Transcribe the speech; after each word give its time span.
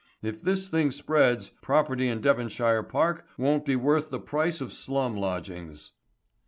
If 0.23 0.41
this 0.41 0.67
thing 0.67 0.89
spreads, 0.89 1.51
property 1.61 2.07
in 2.07 2.21
Devonshire 2.21 2.81
Park 2.81 3.23
won't 3.37 3.65
be 3.65 3.75
worth 3.75 4.09
the 4.09 4.19
price 4.19 4.59
of 4.59 4.73
slum 4.73 5.15
lodgings." 5.15 5.91